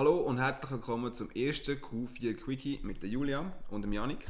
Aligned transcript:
Hallo 0.00 0.16
und 0.16 0.38
herzlich 0.38 0.70
willkommen 0.70 1.12
zum 1.12 1.30
ersten 1.32 1.72
Q4 1.76 2.34
Quickie 2.34 2.80
mit 2.82 3.02
der 3.02 3.10
Julia 3.10 3.52
und 3.68 3.82
dem 3.82 3.92
Janik. 3.92 4.24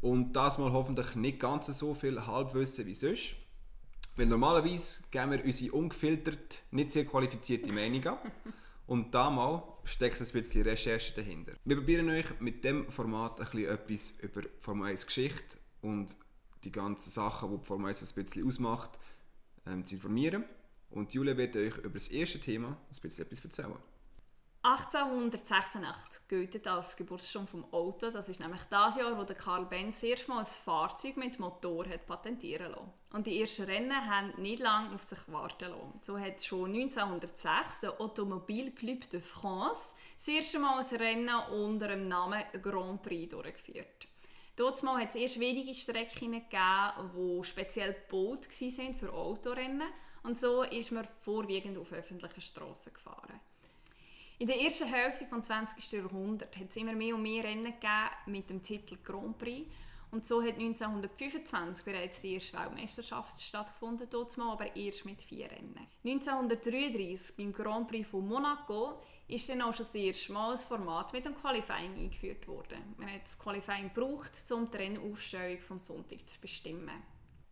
Und 0.00 0.34
das 0.34 0.56
mal 0.56 0.70
hoffentlich 0.70 1.16
nicht 1.16 1.40
ganz 1.40 1.66
so 1.66 1.94
viel 1.94 2.28
Halbwissen 2.28 2.86
wie 2.86 2.94
sonst. 2.94 3.34
Weil 4.14 4.26
normalerweise 4.26 5.02
geben 5.10 5.32
wir 5.32 5.44
unsere 5.44 5.72
ungefiltert, 5.72 6.62
nicht 6.70 6.92
sehr 6.92 7.06
qualifizierte 7.06 7.74
Meinung 7.74 8.06
ab. 8.06 8.30
Und 8.86 9.12
da 9.12 9.30
mal 9.30 9.64
steckt 9.82 10.20
ein 10.20 10.28
bisschen 10.28 10.62
Recherche 10.62 11.12
dahinter. 11.12 11.54
Wir 11.64 11.74
probieren 11.74 12.08
euch 12.08 12.38
mit 12.38 12.62
dem 12.62 12.88
Format 12.92 13.40
ein 13.40 13.46
bisschen 13.46 13.68
etwas 13.68 14.10
über 14.20 14.42
Formel 14.60 14.90
1 14.90 15.06
Geschichte 15.06 15.56
und 15.82 16.14
die 16.62 16.70
ganzen 16.70 17.10
Sachen, 17.10 17.50
die 17.50 17.58
die 17.58 17.66
Formel 17.66 17.88
1 17.88 18.16
ein 18.16 18.24
bisschen 18.24 18.46
ausmacht, 18.46 18.90
ähm, 19.66 19.84
zu 19.84 19.96
informieren. 19.96 20.44
Und 20.88 21.12
Julia 21.14 21.36
wird 21.36 21.56
euch 21.56 21.78
über 21.78 21.94
das 21.94 22.06
erste 22.06 22.38
Thema 22.38 22.68
ein 22.68 23.00
bisschen 23.02 23.26
etwas 23.26 23.44
erzählen. 23.44 23.74
1886 24.62 26.28
gilt 26.28 26.68
als 26.68 26.94
Geburtsstunde 26.94 27.50
vom 27.50 27.72
Auto. 27.72 28.10
Das 28.10 28.28
ist 28.28 28.40
nämlich 28.40 28.60
das 28.68 28.96
Jahr, 28.96 29.16
wo 29.16 29.24
Karl 29.32 29.64
Benz 29.64 30.02
erstmal 30.02 30.40
ein 30.40 30.44
Fahrzeug 30.44 31.16
mit 31.16 31.38
Motor 31.38 31.88
hat 31.88 32.06
patentieren 32.06 32.72
lassen. 32.72 32.92
Und 33.14 33.26
die 33.26 33.40
ersten 33.40 33.64
Rennen 33.64 34.06
haben 34.06 34.34
nicht 34.36 34.62
lange 34.62 34.94
auf 34.94 35.02
sich 35.02 35.18
warten 35.28 35.70
lassen. 35.70 36.00
So 36.02 36.18
hat 36.18 36.44
schon 36.44 36.74
1906 36.74 37.80
der 37.80 37.98
Automobile 37.98 38.72
Club 38.72 39.08
de 39.08 39.22
France 39.22 39.94
das 40.14 40.28
erste 40.28 40.58
Mal 40.58 40.78
ein 40.78 40.96
Rennen 40.96 41.40
unter 41.52 41.88
dem 41.88 42.06
Namen 42.06 42.44
Grand 42.60 43.02
Prix 43.02 43.30
durchgeführt. 43.30 44.08
Dort 44.56 44.82
hat 44.82 45.08
es 45.08 45.14
erst 45.14 45.40
wenige 45.40 45.74
Strecken 45.74 46.32
gegeben, 46.32 47.10
die 47.16 47.44
speziell 47.44 47.94
gebaut 47.94 48.46
waren 48.46 48.94
für 48.94 49.10
Autorennen. 49.10 49.88
Und 50.22 50.38
so 50.38 50.64
ist 50.64 50.92
man 50.92 51.08
vorwiegend 51.22 51.78
auf 51.78 51.94
öffentlichen 51.94 52.42
Straßen 52.42 52.92
gefahren. 52.92 53.40
In 54.40 54.46
der 54.46 54.58
ersten 54.58 54.86
Hälfte 54.86 55.26
des 55.26 55.46
20. 55.46 55.92
Jahrhunderts 55.92 56.56
hat 56.58 56.70
es 56.70 56.76
immer 56.76 56.94
mehr 56.94 57.14
und 57.14 57.20
mehr 57.20 57.44
Rennen 57.44 57.62
gegeben 57.62 58.08
mit 58.24 58.48
dem 58.48 58.62
Titel 58.62 58.96
Grand 59.04 59.36
Prix. 59.36 59.70
Und 60.12 60.24
so 60.24 60.42
hat 60.42 60.54
1925 60.54 61.84
bereits 61.84 62.22
die 62.22 62.32
erste 62.32 62.56
Weltmeisterschaft 62.56 63.38
stattgefunden, 63.38 64.08
dort 64.08 64.38
aber 64.38 64.74
erst 64.74 65.04
mit 65.04 65.20
vier 65.20 65.50
Rennen. 65.50 65.86
1933 66.06 67.36
beim 67.36 67.52
Grand 67.52 67.88
Prix 67.88 68.08
von 68.08 68.26
Monaco 68.26 69.02
ist 69.28 69.46
dann 69.50 69.60
auch 69.60 69.74
schon 69.74 69.84
das 69.84 69.94
erste 69.94 70.32
Mal 70.32 70.52
das 70.52 70.64
Format 70.64 71.12
mit 71.12 71.26
dem 71.26 71.34
Qualifying 71.34 71.94
eingeführt 71.96 72.48
worden. 72.48 72.94
Man 72.96 73.12
hat 73.12 73.24
das 73.24 73.38
Qualifying 73.38 73.92
gebraucht, 73.92 74.32
um 74.52 74.70
die 74.70 74.76
Rennaufstellung 74.78 75.58
vom 75.58 75.78
Sonntag 75.78 76.26
zu 76.26 76.40
bestimmen. 76.40 77.02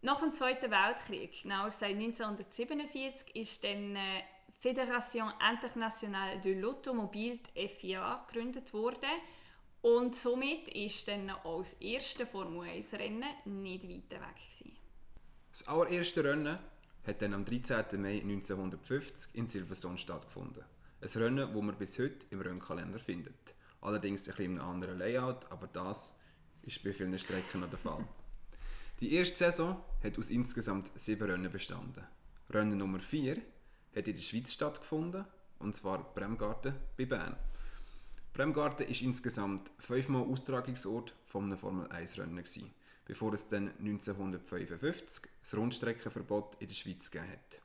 Nach 0.00 0.20
dem 0.20 0.32
Zweiten 0.32 0.70
Weltkrieg, 0.70 1.42
genauer 1.42 1.66
gesagt 1.66 1.92
1947, 1.92 3.36
ist 3.36 3.62
dann 3.62 3.94
äh, 3.94 4.22
Fédération 4.60 5.32
Internationale 5.40 6.40
de 6.40 6.52
l'Automobile 6.52 7.38
FIA 7.54 8.26
gegründet 8.26 8.72
worden 8.72 9.10
und 9.82 10.16
somit 10.16 10.68
ist 10.70 11.06
dann 11.06 11.30
auch 11.30 11.58
das 11.58 11.74
erste 11.74 12.26
Formel 12.26 12.68
1 12.68 12.92
Rennen 12.94 13.22
nicht 13.44 13.84
weit 13.84 14.10
weg 14.10 14.34
gewesen. 14.34 14.76
Das 15.52 15.68
allererste 15.68 16.24
Rennen 16.24 16.58
hat 17.06 17.22
dann 17.22 17.34
am 17.34 17.44
13. 17.44 18.02
Mai 18.02 18.20
1950 18.20 19.36
in 19.36 19.46
Silverstone 19.46 19.96
stattgefunden. 19.96 20.64
Ein 21.00 21.08
Rennen, 21.08 21.54
das 21.54 21.62
man 21.62 21.76
bis 21.76 21.96
heute 22.00 22.26
im 22.30 22.40
Rennkalender 22.40 22.98
findet. 22.98 23.54
Allerdings 23.80 24.22
ein 24.22 24.34
bisschen 24.34 24.54
in 24.54 24.58
einem 24.58 24.70
anderen 24.70 24.98
Layout, 24.98 25.50
aber 25.52 25.68
das 25.68 26.18
ist 26.62 26.82
bei 26.82 26.92
vielen 26.92 27.16
Strecken 27.16 27.60
noch 27.60 27.70
der 27.70 27.78
Fall. 27.78 28.04
Die 29.00 29.14
erste 29.14 29.36
Saison 29.36 29.80
hat 30.02 30.18
aus 30.18 30.30
insgesamt 30.30 30.90
sieben 30.96 31.30
Rennen 31.30 31.52
bestanden. 31.52 32.04
Rennen 32.50 32.78
Nummer 32.78 32.98
4 32.98 33.40
hat 33.94 34.08
in 34.08 34.14
der 34.14 34.22
Schweiz 34.22 34.52
stattgefunden, 34.52 35.24
und 35.58 35.74
zwar 35.74 36.12
Bremgarten 36.14 36.74
bei 36.96 37.06
Bern. 37.06 37.36
Bremgarten 38.32 38.86
ist 38.86 39.02
insgesamt 39.02 39.70
fünfmal 39.78 40.22
Austragungsort 40.22 41.14
einem 41.34 41.58
Formel 41.58 41.88
1 41.88 42.18
Rennen 42.18 42.44
bevor 43.04 43.32
es 43.32 43.48
dann 43.48 43.70
1955 43.78 45.28
das 45.40 45.56
Rundstreckenverbot 45.56 46.56
in 46.60 46.68
der 46.68 46.74
Schweiz 46.74 47.10
gegeben 47.10 47.32
hat. 47.32 47.62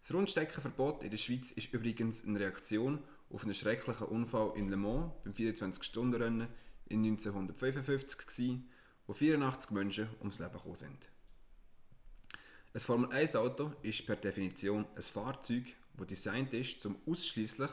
Das 0.00 0.14
Rundstreckenverbot 0.14 1.02
in 1.02 1.10
der 1.10 1.18
Schweiz 1.18 1.50
ist 1.50 1.74
übrigens 1.74 2.24
eine 2.24 2.40
Reaktion 2.40 3.02
auf 3.30 3.42
einen 3.42 3.54
schrecklichen 3.54 4.06
Unfall 4.06 4.52
in 4.56 4.68
Le 4.68 4.76
Mans 4.76 5.12
beim 5.24 5.32
24-Stunden-Rennen 5.34 6.48
in 6.86 7.04
1955 7.04 8.18
gewesen, 8.18 8.70
wo 9.06 9.12
84 9.12 9.72
Menschen 9.72 10.08
ums 10.20 10.38
Leben 10.38 10.52
gekommen 10.52 10.76
sind. 10.76 11.08
Ein 12.74 12.80
Formel-1-Auto 12.80 13.72
ist 13.82 14.06
per 14.06 14.16
Definition 14.16 14.86
ein 14.94 15.02
Fahrzeug, 15.02 15.64
das 15.96 16.06
designt 16.06 16.52
ist, 16.52 16.84
um 16.84 16.96
ausschließlich 17.06 17.70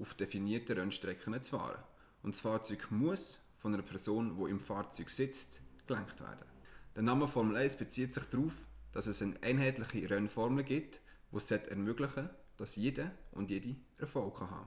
auf 0.00 0.14
definierten 0.14 0.78
Rennstrecken 0.78 1.42
zu 1.42 1.58
fahren. 1.58 1.82
Und 2.22 2.34
das 2.34 2.40
Fahrzeug 2.40 2.90
muss 2.90 3.40
von 3.58 3.74
einer 3.74 3.82
Person, 3.82 4.36
die 4.38 4.50
im 4.50 4.60
Fahrzeug 4.60 5.10
sitzt, 5.10 5.60
gelenkt 5.86 6.20
werden. 6.20 6.46
Der 6.94 7.02
Name 7.02 7.26
Formel 7.28 7.56
1 7.56 7.76
bezieht 7.76 8.12
sich 8.12 8.24
darauf, 8.26 8.52
dass 8.92 9.06
es 9.06 9.20
eine 9.20 9.34
einheitliche 9.42 10.08
Rennformel 10.08 10.64
gibt, 10.64 11.00
die 11.32 11.36
es 11.36 11.50
ermöglichen 11.50 12.30
dass 12.56 12.76
jeder 12.76 13.10
und 13.32 13.50
jede 13.50 13.76
Erfolg 13.98 14.40
haben 14.40 14.48
kann. 14.48 14.66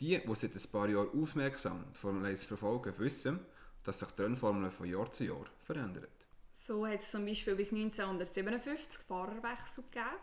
Die, 0.00 0.18
die 0.18 0.34
seit 0.34 0.54
ein 0.54 0.70
paar 0.72 0.88
Jahren 0.88 1.08
aufmerksam 1.18 1.84
die 1.94 1.98
Formel 1.98 2.24
1 2.26 2.44
verfolgen, 2.44 2.92
wissen, 2.98 3.40
dass 3.82 4.00
sich 4.00 4.10
die 4.10 4.22
Rennformel 4.22 4.70
von 4.70 4.86
Jahr 4.86 5.10
zu 5.10 5.24
Jahr 5.24 5.46
verändert. 5.62 6.08
So 6.54 6.86
hat 6.86 7.00
es 7.00 7.10
zum 7.10 7.26
Beispiel 7.26 7.56
bis 7.56 7.72
1957 7.72 9.02
Fahrerwechsel 9.06 9.84
gegeben. 9.84 10.16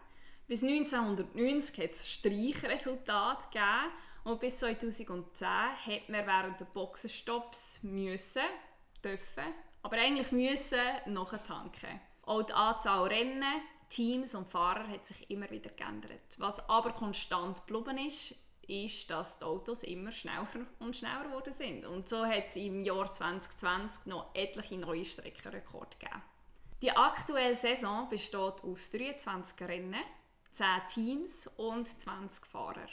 Bis 0.48 0.64
1990 0.64 1.78
hat 1.78 1.92
es 1.92 2.12
Streichresultate 2.12 3.44
gegeben 3.52 3.94
und 4.24 4.40
bis 4.40 4.60
2010 4.60 5.48
hat 5.48 6.10
man 6.10 6.28
während 6.28 6.60
der 6.60 6.66
Boxenstopps 6.66 7.84
müssen, 7.84 8.42
dürfen, 9.04 9.46
aber 9.84 9.98
eigentlich 9.98 10.32
müssen 10.32 10.80
nachtanken. 11.08 12.00
Auch 12.24 12.44
die 12.44 12.54
Anzahl 12.54 13.08
Rennen, 13.08 13.62
Teams 13.90 14.36
und 14.36 14.50
Fahrer 14.50 14.88
hat 14.88 15.06
sich 15.06 15.30
immer 15.30 15.50
wieder 15.50 15.70
geändert. 15.72 16.22
Was 16.38 16.68
aber 16.70 16.94
konstant 16.94 17.66
geblieben 17.66 17.98
ist, 17.98 18.36
ist, 18.68 19.10
dass 19.10 19.38
die 19.40 19.46
Autos 19.46 19.84
immer 19.84 20.12
schneller 20.12 20.48
und 20.80 20.96
schneller 20.96 21.26
geworden 21.26 21.54
sind. 21.54 21.86
Und 21.86 22.08
so 22.08 22.26
hat 22.26 22.48
es 22.50 22.56
im 22.56 22.82
Jahr 22.82 23.12
2020 23.12 24.06
noch 24.06 24.34
etliche 24.34 24.78
neue 24.78 25.06
Streckenrekorde 25.06 25.98
gegeben. 25.98 26.22
Die 26.82 26.92
aktuelle 26.92 27.56
Saison 27.56 28.10
besteht 28.10 28.64
aus 28.64 28.90
23 28.92 29.62
Rennen, 29.62 30.04
10 30.52 30.66
Teams 30.88 31.48
und 31.58 31.88
20 31.88 32.46
Fahrer. 32.46 32.88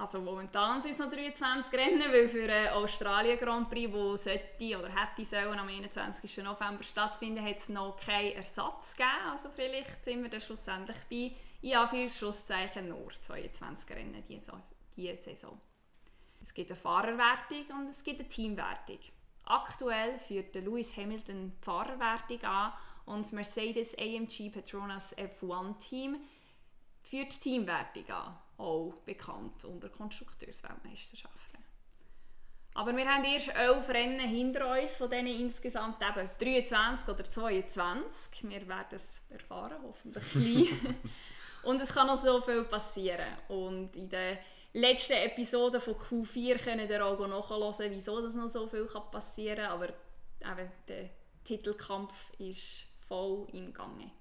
Also 0.00 0.18
momentan 0.18 0.80
sind 0.80 0.94
es 0.94 0.98
noch 0.98 1.10
23 1.10 1.78
Rennen, 1.78 2.10
weil 2.10 2.26
für 2.30 2.46
den 2.46 2.68
Australien 2.68 3.38
Grand 3.38 3.68
Prix, 3.68 3.92
wo 3.92 4.16
sollte 4.16 4.78
oder 4.78 4.88
hätte 4.88 5.26
sollen 5.26 5.58
am 5.58 5.68
21. 5.68 6.42
November 6.42 6.82
stattfinden, 6.82 7.44
hat 7.44 7.58
es 7.58 7.68
noch 7.68 7.96
keinen 7.96 8.32
Ersatz 8.32 8.96
gegeben. 8.96 9.10
Also 9.30 9.50
vielleicht 9.54 10.02
sind 10.02 10.22
wir 10.22 10.30
dann 10.30 10.40
schlussendlich 10.40 10.96
bei, 11.10 11.36
in 11.60 11.76
Anführungszeichen, 11.76 12.88
nur 12.88 13.12
22 13.20 13.90
Rennen 13.90 14.24
diese 14.26 15.22
Saison. 15.22 15.60
Es 16.42 16.54
gibt 16.54 16.70
eine 16.70 16.80
Fahrerwertung 16.80 17.80
und 17.80 17.90
es 17.90 18.02
gibt 18.02 18.20
eine 18.20 18.28
Teamwertung. 18.30 19.00
Aktuell 19.44 20.18
führt 20.18 20.54
Lewis 20.54 20.96
Hamilton 20.96 21.52
die 21.60 21.62
Fahrerwertung 21.62 22.42
an 22.44 22.72
und 23.04 23.26
das 23.26 23.32
Mercedes 23.32 23.94
AMG 23.98 24.48
Petronas 24.48 25.14
F1 25.18 25.76
Team 25.76 26.16
führt 27.02 27.34
die 27.34 27.50
Teamwertung 27.50 28.08
an, 28.10 28.38
auch 28.60 28.92
bekannt 29.04 29.64
unter 29.64 29.88
Konstrukteursweltmeisterschaften. 29.88 31.58
Aber 32.74 32.96
wir 32.96 33.06
haben 33.06 33.24
erst 33.24 33.48
elf 33.48 33.88
Rennen 33.88 34.20
hinter 34.20 34.80
uns, 34.80 34.94
von 34.94 35.10
denen 35.10 35.28
insgesamt 35.28 35.96
eben 36.02 36.30
23 36.38 37.08
oder 37.08 37.24
22. 37.24 38.48
Wir 38.48 38.68
werden 38.68 38.94
es 38.94 39.22
erfahren, 39.28 39.78
hoffentlich 39.82 40.30
gleich. 40.30 40.70
und 41.64 41.80
es 41.80 41.92
kann 41.92 42.06
noch 42.06 42.16
so 42.16 42.40
viel 42.40 42.62
passieren. 42.64 43.26
Und 43.48 43.96
in 43.96 44.08
der 44.08 44.38
letzten 44.72 45.14
Episode 45.14 45.80
von 45.80 45.94
Q4 45.94 46.62
könnt 46.62 46.88
ihr 46.88 47.04
auch 47.04 47.18
nachhören, 47.26 47.90
wieso 47.90 48.20
das 48.22 48.34
noch 48.34 48.48
so 48.48 48.68
viel 48.68 48.84
passieren 49.10 49.66
kann. 49.66 49.72
Aber 49.72 49.88
eben, 50.60 50.72
der 50.86 51.10
Titelkampf 51.44 52.32
ist 52.38 52.86
voll 53.08 53.48
im 53.52 53.72
Gange. 53.72 54.12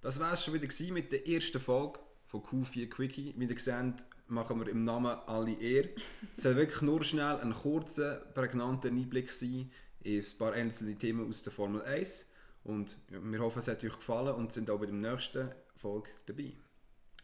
Das 0.00 0.18
war 0.18 0.32
es 0.32 0.44
schon 0.44 0.54
wieder 0.54 0.92
mit 0.92 1.12
der 1.12 1.26
ersten 1.28 1.60
Folge 1.60 2.00
von 2.32 2.42
Q4 2.42 2.88
Quickie. 2.88 3.34
Wie 3.36 3.44
ihr 3.44 3.58
seht, 3.58 4.06
machen 4.26 4.58
wir 4.58 4.68
im 4.68 4.82
Namen 4.82 5.18
alle 5.26 5.52
Ehre. 5.52 5.90
es 6.34 6.42
soll 6.42 6.56
wirklich 6.56 6.80
nur 6.80 7.04
schnell 7.04 7.36
ein 7.36 7.52
kurzer, 7.52 8.16
prägnanter 8.34 8.88
Einblick 8.88 9.30
sein 9.30 9.70
in 10.02 10.20
ein 10.20 10.38
paar 10.38 10.52
einzelne 10.52 10.96
Themen 10.96 11.28
aus 11.28 11.42
der 11.42 11.52
Formel 11.52 11.82
1. 11.82 12.26
Und 12.64 12.96
wir 13.08 13.38
hoffen, 13.40 13.58
es 13.58 13.68
hat 13.68 13.84
euch 13.84 13.96
gefallen 13.96 14.34
und 14.34 14.50
sind 14.50 14.70
auch 14.70 14.78
bei 14.78 14.86
der 14.86 14.94
nächsten 14.94 15.50
Folge 15.76 16.08
dabei. 16.24 16.54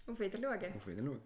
Auf 0.06 0.20
Wiedersehen. 0.20 0.74
Auf 0.76 0.86
Wiedersehen. 0.86 1.20